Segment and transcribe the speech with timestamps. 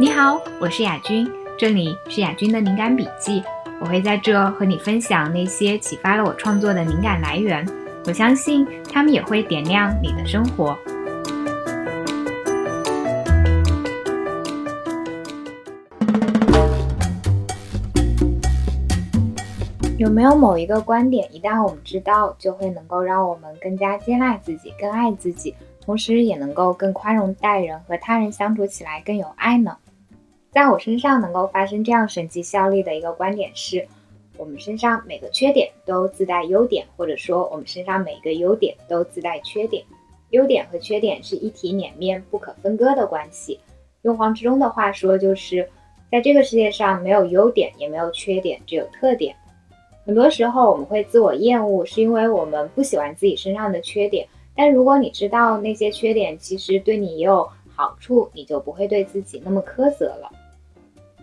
[0.00, 3.44] 你好，我是雅君，这里是雅君的灵感笔记。
[3.82, 7.68] 我会在这和你分享那些启发了我创作的灵感来源，
[8.06, 10.74] 我相信他们也会点亮你的生活。
[19.98, 25.54] 有没有某一个观点，一旦我们知道，就会能够让我们更加接纳自己、更爱自己，
[25.84, 29.76] 同时也能够更宽容待人，和他人相处起来更有爱呢？
[30.52, 33.86] 在我身上能够发生这样神奇效力的一个观点是，
[34.36, 39.84] 我们身上每个缺点都自带优点，或者说我们身上每一个优点都自带缺点。
[40.30, 43.60] 优点和缺点是一体两面、不可分割的关系。
[44.02, 45.68] 用黄执中的话说，就是
[46.10, 49.34] 在这个世界上没有优点，也没有缺点，只有特点。
[50.04, 54.26] 很多时候我们会自我厌恶，是因为我们不喜欢自己身上的缺点。
[54.56, 60.30] 但如果你知道那些缺点其实对你也有好处，你就不会对自己那么苛责了。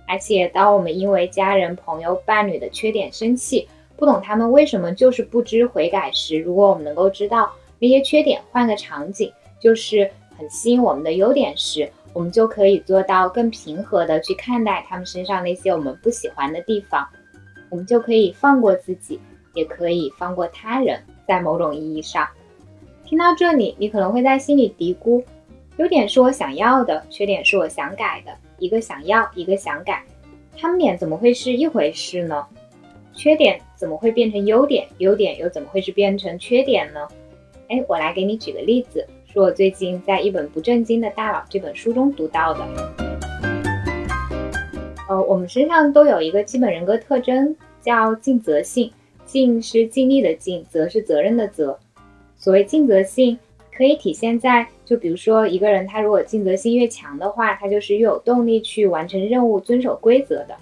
[0.07, 17.07] 而且，当我们因为家人、朋友、伴侣的缺点生气，不懂他们为什么就是不知悔改时，如果我们能够知道那些缺点，换个场景，就是很吸引我们的优点时，我们就可以做到更平和的去看待他们身上那些我们不喜欢的地方。
[17.69, 19.19] 我们就可以放过自己，
[19.53, 20.99] 也可以放过他人。
[21.27, 22.25] 在某种意义上，
[23.03, 25.21] 听到这里，你可能会在心里嘀咕：
[25.75, 28.31] 优点是我想要的，缺点是我想改的。
[28.59, 30.03] 一个想要，一个想改，
[30.57, 32.45] 他们俩怎么会是一回事呢？
[33.13, 34.87] 缺点怎么会变成优点？
[34.97, 37.07] 优点又怎么会是变成缺点呢？
[37.69, 42.65] 哎，我来给你举个例子，是我最近在一本《不正经的大佬》这本书中读到的。
[45.09, 48.91] 呃，我们身上都有一个基本人格特征，叫尽责性。
[49.25, 51.77] 尽是尽力的尽，责是责任的责。
[52.37, 53.37] 所谓尽责性。
[53.75, 60.55] 可以体现在，就比如说一个人，他如果尽责性越强的话，他就是越有动力去完成任务、遵守规则的。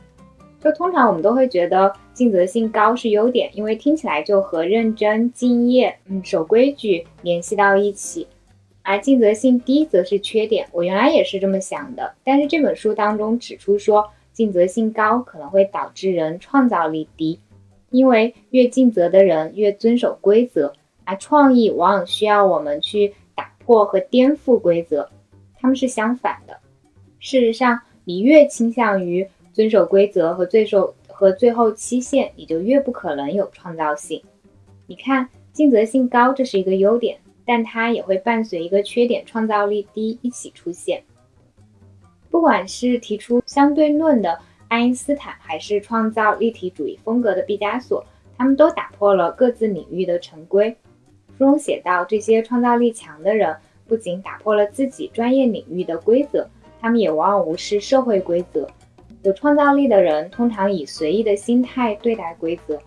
[0.60, 8.26] 就通常我们都会觉得尽责性高是优点，因为听起来就和认真、敬业、嗯守规矩联系到一起。
[8.82, 10.68] 而尽责性低则是缺点。
[10.72, 17.40] 我原来也是这么想的，但是这本书当中指出说，尽责性高可能会导致人创造力低，
[17.92, 20.74] 因为越尽责的人越遵守规则。
[21.08, 23.14] 而创意往往需要我们去
[23.66, 25.10] 破和颠覆规则，
[25.60, 26.58] 他们是相反的。
[27.20, 34.22] 事实上，你越倾向于遵守规则和最受和最后期限，你就越不可能有创造性。
[34.86, 41.04] 你看，尽责性高，这是一个优点，但它也会伴随一个缺点，创造力低一起出现。
[42.30, 44.38] 不管是提出相对论的
[44.68, 48.06] 爱因斯坦，还是创造立体主义风格的毕加索，
[48.38, 50.76] 他们都打破了各自领域的成规。
[51.38, 53.56] 书中写道，这些创造力强的人
[53.88, 56.48] 不仅打破了自己专业领域的规则，
[56.80, 58.68] 他们也往往无视社会规则。
[59.24, 62.80] 有创造力的人通常以随意的心态对待规则，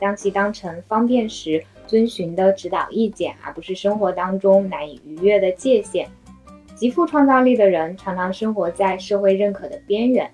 [0.00, 6.08] 将其当成方便时遵循的指导意见，而不是生活当中难以逾越的界限。
[6.74, 10.30] 极富创造力的人常常生活在社会认可的边缘。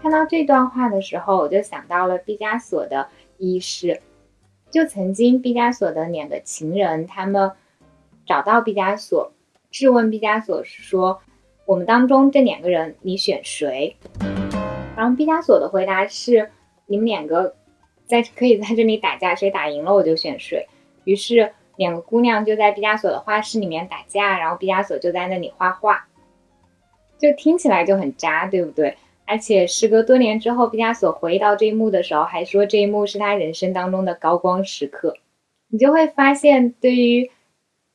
[0.00, 3.06] 看到这段话的时候，我就想到了毕加索的
[3.38, 4.00] 意识。
[4.72, 7.52] 就曾经，毕加索的两个情人，他们
[8.24, 9.30] 找到毕加索，
[9.70, 11.20] 质问毕加索说
[11.66, 13.94] ：“我们当中这两个人，你选谁？”
[14.96, 16.50] 然后毕加索的回答是
[16.86, 17.54] ：“你们两个
[18.06, 20.66] 在可以在这里打架，谁打赢了我就选谁。”
[21.04, 26.06] 于是两个姑娘就在毕加索的画室里面打架，然后毕加索就在那里画画，
[27.18, 28.96] 就听起来就很渣，对不对？
[29.32, 35.16] 而且时隔多年之后，毕加索回忆到这一幕的时候，还说这一幕是他人生当中的高光时刻。
[35.68, 37.30] 你就会发现，对于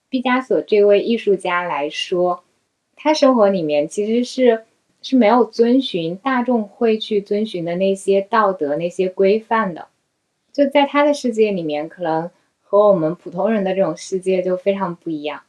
[0.10, 2.44] 毕加索这位艺术家来说，
[2.96, 4.64] 他生活里面其实是
[5.04, 9.90] 是没有遵循大众会去遵循的那些道德、那些规范的。
[10.52, 12.32] 就在他的世界里面，可能
[12.64, 15.44] 和我们普通人的这种世界就非常不一样。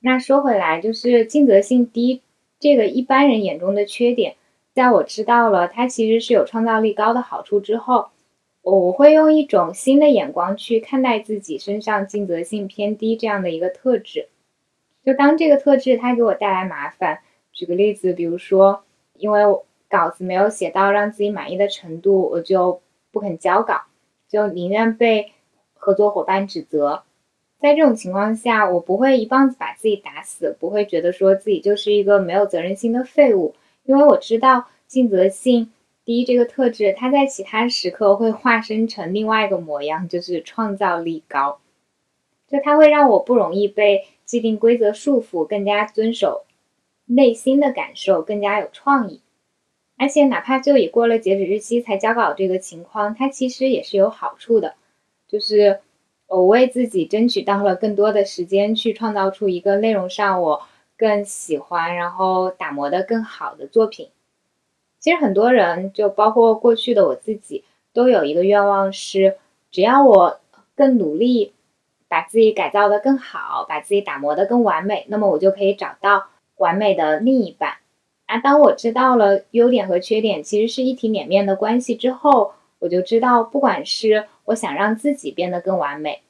[0.00, 2.20] 那说回来，就是尽责性低
[2.60, 4.36] 这个一般人眼中的缺点。
[4.74, 8.08] 在我知道了它其实是有创造力高的好处之后，
[8.62, 14.28] 我会用一种新的眼光去看待自己身上尽责性偏低这样的一个特质。
[15.04, 17.20] 就当这个特质它给我带来麻烦，
[17.52, 18.82] 举个例子，比如说，
[19.14, 19.42] 因为
[19.88, 22.80] 稿子没有写到让自己满意的程度，我就
[23.12, 23.82] 不肯交稿，
[24.28, 25.30] 就宁愿被
[25.74, 27.04] 合作伙伴指责。
[27.60, 33.54] 在这种情况下，我不会一棒子把自己打死，不会觉得说自己就是一个没有责任心的废物。
[33.84, 35.70] 因为我知道尽责性
[36.04, 41.60] 低这个特质，它在其他时刻会化身成另外一个模样，就是创造力高。
[42.46, 46.44] 就它会让我不容易被既定规则束缚，更加遵守
[47.06, 49.20] 内心的感受，更加有创意。
[49.96, 54.74] 而且哪怕就已过了截止日期才交稿这个情况，它其实也是有好处的，
[55.28, 55.80] 就是
[56.26, 60.62] 我为自己争取到了更多的时间去创造出一个内容上我
[60.96, 64.10] 更喜欢，然后打磨的更好的作品。
[65.00, 69.36] 其实很多人，就包括过去的我自己，都有一个愿望是，
[69.70, 70.40] 只要我
[70.74, 71.52] 更努力，
[72.08, 77.76] 把自己改造的更好，把自己打磨的更完美，那么我就可以找到完美的另一半。
[78.26, 86.22] 啊，当我知道了优点和缺点其实是一体两面的关系之后，我就知道，不管是我想让自己变得更完美，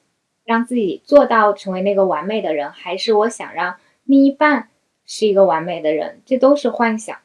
[0.43, 4.69] 让自己做到成为那个完美的人，还是我想让另一半
[5.05, 7.17] 是一个完美的人，这都是幻想。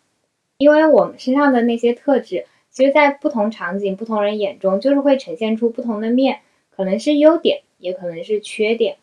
[0.58, 6.40] 因为我们身上的那些特质，其实，在不同场景、不同人眼中，就是会呈现出不同的面，
[6.70, 8.96] 可能是优点，也可能是缺点。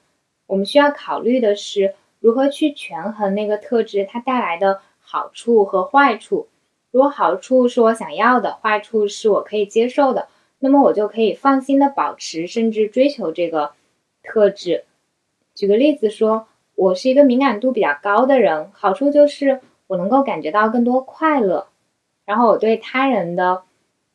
[0.45, 6.47] 我们需要考虑的是，如何去权衡那个特质它带来的好处和坏处。
[6.91, 13.73] 如果好处是我想要的，坏处是我可以接受的，那么我就可以放心的保持，甚至追求这个
[14.23, 14.85] 特质。
[15.53, 16.47] 举个例子说，
[16.77, 19.59] 我是一个敏感度比较高的人，好处就是。
[19.87, 21.67] 我能够感觉到更多快乐，
[22.25, 23.63] 然后我对他人的，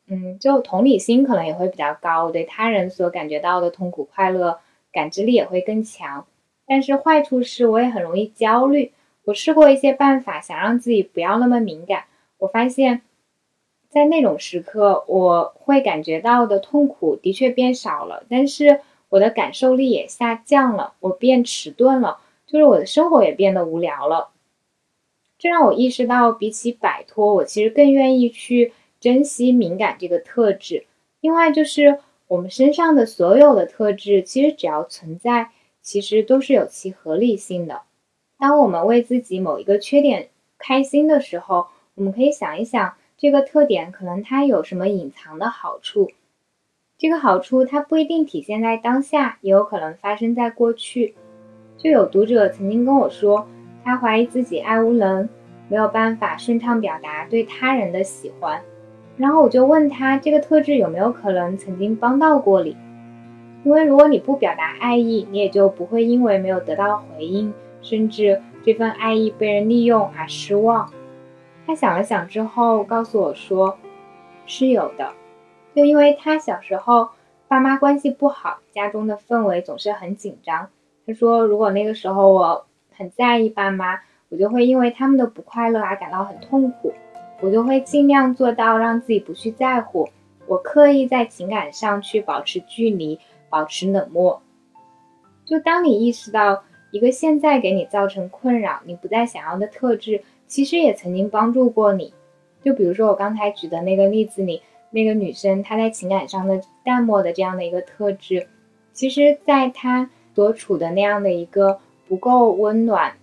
[0.05, 4.59] 嗯，就同理心可能也会比较高，我对他人所感觉到的痛苦、快乐
[4.91, 6.27] 感知力也会更强。
[6.67, 8.91] 但是坏处是，我也很容易焦虑。
[9.25, 12.03] 我试过一些办法，想让自己不要那么敏感，
[12.37, 13.01] 我发现，
[13.89, 22.19] 在那种时刻，我会感觉到的痛苦的确变少了，但是我的感受力也下降了，我变迟钝了，
[22.53, 24.29] 就是我的生活也变得无聊了。
[25.39, 30.85] 这让我意识到，比起摆脱，我其实更愿意去珍惜敏感这个特质。
[31.19, 31.97] 另外，就是
[32.27, 35.49] 我们身上的所有的特质，其实只要存在，
[35.81, 37.81] 其实都是有其合理性的。
[38.37, 40.29] 当我们为自己某一个缺点
[40.59, 41.65] 开心的时候，
[41.95, 46.11] 我们可以想一想，这个特点可能它有什么隐藏的好处。
[46.99, 51.15] 这个好处它不一定体现在当下，也有可能发生在过去。
[51.83, 53.45] 就有读者曾经跟我说。
[53.85, 55.27] 他怀疑自己爱无能，
[55.67, 58.61] 没有办法顺畅表达对他人的喜欢。
[59.17, 62.77] 然后我就问他，这个特质有没有可能曾经帮到过你？
[63.65, 70.89] 因为如果你不表达爱意，你也就不会因为没有得到回应，甚至这份爱意被人利用而失望。
[71.67, 73.77] 他想了想之后，告诉我说，
[74.45, 75.11] 是有的。
[75.75, 77.09] 就因为他小时候
[77.49, 80.69] 爸妈关系不好，家中的氛围总是很紧张。
[81.05, 82.65] 他说，如果那个时候我。
[82.95, 86.93] 很在意爸妈，我就会因为他们的不快乐而感到很痛苦，
[87.41, 90.07] 我就会尽量做到让自己不去在乎，
[90.45, 93.19] 我刻意在情感上去保持距离，
[93.49, 94.39] 保持冷漠。
[95.43, 102.13] 就当你意识到一个现在给你造成困扰、你不再想要的特质，其实也曾经帮助过你。
[102.63, 104.61] 就比如说我刚才举的那个例子里，
[104.91, 108.47] 那个女生她在情感上的淡漠的这样的一个特质，
[108.93, 111.79] 其实在她所处的那样的一个。
[112.05, 113.13] 不够温暖，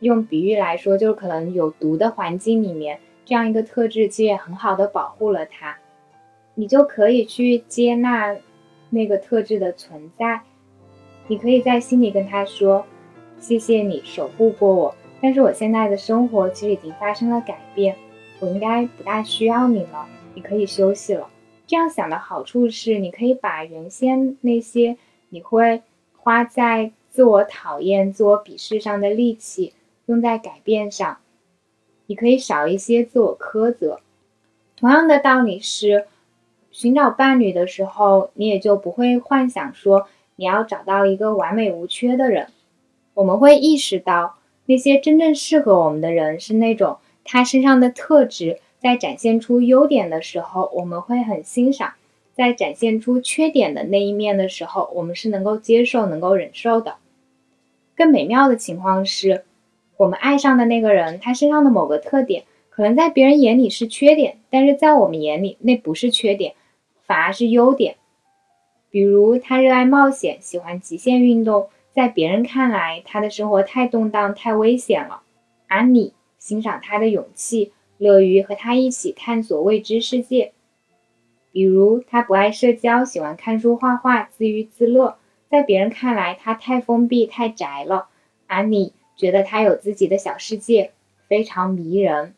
[0.00, 5.78] 用比喻来说，就是可能有毒的环境里面，这样一个特质其实也很好的保护了他。
[6.54, 8.36] 你就可以去接纳
[8.90, 10.42] 那个特质的存在，
[11.26, 12.84] 你可以在心里跟他说
[13.40, 17.96] ：“谢谢你守护过我，但是我现在的生活其实已经发生了改变，
[18.38, 21.26] 我应该不大需要你了，你可以休息了。”
[21.66, 24.98] 这样想的好处是，你可以把原先那些
[25.30, 25.82] 你会
[26.26, 26.90] 花在。
[27.08, 29.72] 自我讨厌、自我鄙视上的力气
[30.04, 31.16] 用在改变上，
[32.08, 34.00] 你可以少一些自我苛责。
[34.76, 36.08] 同样的道理是，
[36.70, 42.48] 寻找伴侣的时候，你也就不会幻想说你要找到一个完美无缺的人。
[43.14, 51.92] 我们会意识到，那些真正适合我们的人是那种他身上的特质在展现出优点的时候，我们会很欣赏；
[52.36, 56.96] 在展现出缺点的那一面的时候，我们是能够接受、能够忍受的。
[57.96, 59.46] 更美妙的情况是，
[59.96, 66.52] 我们爱上的那个人，他身上的某个特点，可能在别人眼里是缺点，但是在我们眼里那不是缺点，
[67.06, 67.96] 反而是优点。
[68.90, 75.22] 比如他热爱冒险，喜欢极限运动，在别人看来，他的生活太动荡、太危险了，
[75.68, 80.52] 而你欣赏他的勇气，乐于和他一起探索未知世界。
[81.56, 85.16] 比如他不爱社交，喜欢看书、画画，自娱自乐。
[85.48, 88.08] 在别人看来，他太封闭、太宅了，
[88.46, 90.90] 而你觉得他有自己的小世界，
[91.28, 92.34] 非常迷人。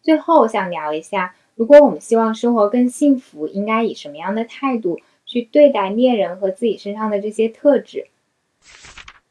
[0.00, 8.06] 最后，我想聊一下，如果我们希望生活更幸福，应该以什么样的态度去对待恋人和自己身上的这些特质？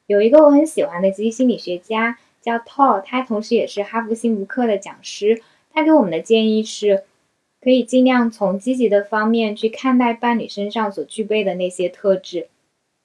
[0.05, 5.41] 有一个我很喜欢的积极心理学家叫 t o 他同时也是哈佛幸福课的讲师。
[5.73, 7.05] 他给我们的建议是：
[7.65, 12.47] 可以尽量从积极的方面去看待伴侣身上所具备的那些特质。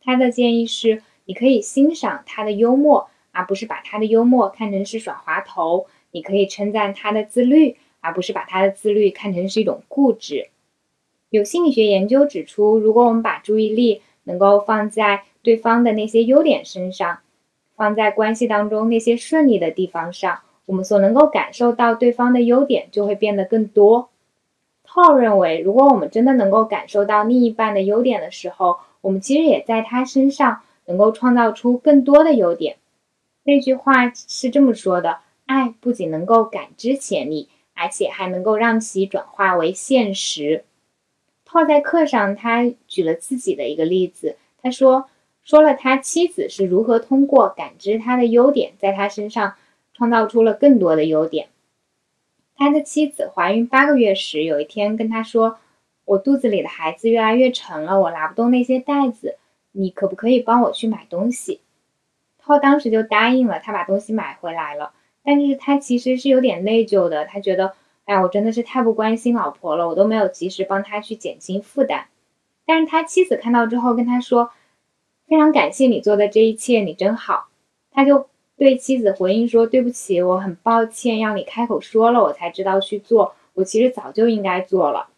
[0.02, 10.48] 他的建议是，你可以欣赏他的幽默，而不是把他的幽默看成是耍滑头；你可以称赞他的自律，而不是把他的自律看成是一种固执。
[11.30, 17.20] 有心理学研究指出，如果我们把注意力能够放在对方的那些优点身上，
[17.76, 24.09] 放在关系当中那些顺利的地方上，我们所能够感受到对方的优点就会变得更多。
[24.92, 32.76] 套认为，如果我们真的能够感受到另一半的优点的时候，我们其实也在他身上能够创造出更多的优点。
[33.44, 40.64] 那句话是这么说的：爱不仅能够感知潜力，而且还能够让其转化为现实。
[41.44, 45.08] 套在课上，他举了自己的一个例子，他说
[45.44, 49.54] 说了他妻子是如何通过感知他的优点，在他身上
[49.94, 51.46] 创造出了更多的优点。
[52.60, 55.58] 他的妻子怀孕八个月时，有一天跟他说
[56.04, 59.38] ：“我肚子里的孩子越来越沉了，我拿不动那些袋子，
[59.72, 61.62] 你可不可以帮我去买东西？”
[62.38, 64.92] 涛当时就答应了，他把东西买回来了。
[65.24, 67.72] 但是他其实是有点内疚的，他觉得
[68.04, 72.08] ：“哎，我真的是太不关心老婆了，我都没有及时帮他去减轻负担。”
[72.66, 74.50] 但是他妻子看到之后跟他说
[75.26, 77.48] ：“非常感谢你做的这一切，你真好。”
[77.90, 78.28] 他就。
[78.60, 83.34] 对妻子回应说：“对不起，我很抱歉让你开口说了，我才知道去做。
[83.54, 85.08] 我其实早就应该做了。”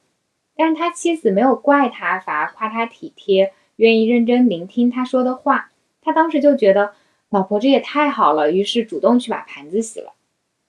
[0.54, 5.72] 但是他妻子没有怪他，反而夸他体贴，愿意认真聆听他说的话。
[6.02, 6.92] 他当时就觉得
[7.30, 10.12] 老婆这也太好了，于是主动去把盘子洗了。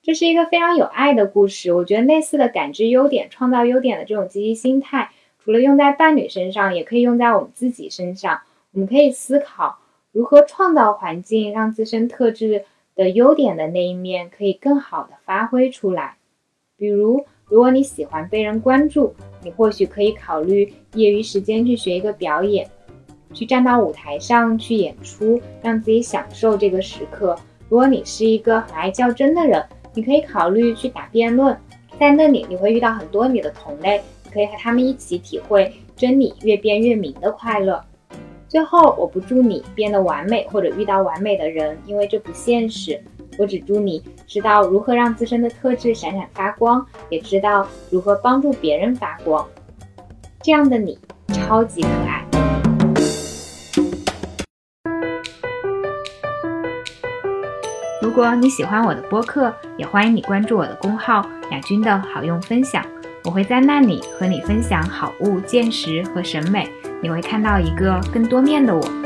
[0.02, 1.72] 这是一个非常有爱的故事。
[1.72, 5.12] 我觉得类似的感知优点、创造优点的这种积极心态，
[5.44, 8.40] 除了用在伴侣身上，也可以用在我们自己身上。
[8.72, 9.78] 我们可以思考。
[10.14, 16.14] 如何创造环境，让自身特质的优点的那一面可以更好的发挥出来？
[16.76, 22.70] 比如，如果你喜欢被人关注，你或许可以考虑业余时间去学一个表演，
[23.32, 27.36] 去站到舞台上去演出，让自己享受这个时刻。
[27.68, 31.58] 如果你是一个很爱较真的人，你可以考虑去打辩论，
[31.98, 34.00] 在那里你会遇到很多你的同类，
[34.32, 37.84] 可以和他们一起体会真理越辩越明的快乐。
[38.54, 43.02] 最后，我不祝你变得完美或者遇到完美的人，因为这不现实。
[43.36, 49.44] 我只祝你知道如何让自身的特质闪闪发光，也知道如何帮助别人发光。
[50.40, 50.96] 这样的你
[51.32, 52.24] 超级可爱。
[58.00, 62.86] 如果你喜欢我的播客，也欢迎你关注我的公号“雅君的好用分享”，
[63.26, 66.68] 我会在那里和你分享好物、见识和审美。
[67.04, 69.03] 你会看到一个更多面的我。